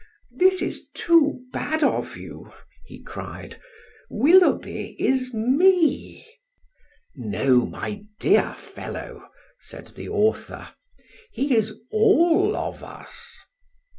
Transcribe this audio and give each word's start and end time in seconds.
"This 0.35 0.63
is 0.63 0.87
too 0.95 1.41
bad 1.53 1.83
of 1.83 2.17
you," 2.17 2.51
he 2.85 3.03
cried. 3.03 3.61
"Willoughby 4.09 4.99
is 4.99 5.31
me!" 5.31 6.25
"No, 7.13 7.67
my 7.67 8.05
dear 8.19 8.55
fellow," 8.55 9.29
said 9.59 9.89
the 9.89 10.09
author; 10.09 10.69
"he 11.31 11.55
is 11.55 11.77
all 11.91 12.55
of 12.55 12.81
us." 12.83 13.41